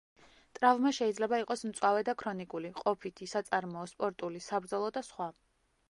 ტრავმა 0.59 0.91
შეიძლება 0.99 1.39
იყოს 1.41 1.63
მწვავე 1.73 2.05
და 2.09 2.17
ქრონიკული, 2.23 2.73
ყოფითი, 2.81 3.31
საწარმოო, 3.37 3.93
სპორტული, 3.95 4.47
საბრძოლო 4.51 4.95
და 4.99 5.07
სხვა. 5.13 5.35